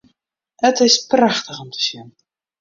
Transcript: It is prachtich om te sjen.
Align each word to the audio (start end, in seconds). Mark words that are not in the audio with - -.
It 0.69 0.79
is 0.85 0.97
prachtich 1.11 1.59
om 1.63 1.69
te 1.73 1.81
sjen. 1.87 2.09